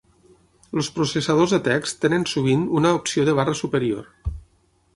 Els 0.79 0.87
processadors 0.95 1.53
de 1.55 1.59
text 1.67 2.01
tenen 2.05 2.25
sovint 2.31 2.63
una 2.81 2.95
opció 3.01 3.27
de 3.29 3.39
barra 3.41 3.57
superior. 3.61 4.13